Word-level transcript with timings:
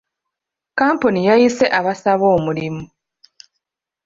Kkampuni 0.71 1.19
yayise 1.27 1.65
abasaba 1.79 2.25
omulimu. 2.35 2.83